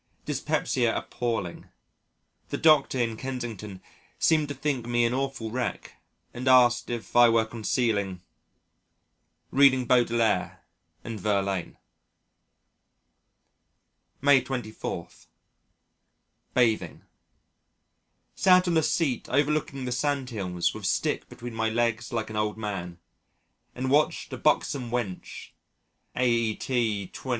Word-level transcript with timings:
Dyspepsia 0.25 0.97
appalling. 0.97 1.67
The 2.49 2.57
Doctor 2.57 2.97
in 2.97 3.17
Kensington 3.17 3.83
seemed 4.17 4.47
to 4.47 4.55
think 4.55 4.87
me 4.87 5.05
an 5.05 5.13
awful 5.13 5.51
wreck 5.51 6.01
and 6.33 6.47
asked 6.47 6.89
if 6.89 7.15
I 7.15 7.29
were 7.29 7.45
concealing 7.45 8.23
Reading 9.51 9.85
Baudelaire 9.85 10.63
and 11.03 11.19
Verlaine. 11.19 11.77
May 14.21 14.41
24. 14.41 15.07
Bathing 16.55 17.03
Sat 18.33 18.67
on 18.67 18.77
a 18.77 18.81
seat 18.81 19.29
overlooking 19.29 19.85
the 19.85 19.91
sand 19.91 20.31
hills 20.31 20.73
with 20.73 20.87
stick 20.87 21.29
between 21.29 21.53
my 21.53 21.69
legs 21.69 22.11
like 22.11 22.31
an 22.31 22.35
old 22.35 22.57
man, 22.57 22.97
and 23.75 23.91
watched 23.91 24.33
a 24.33 24.37
buxom 24.39 24.89
wench 24.89 25.51
aet. 26.15 26.69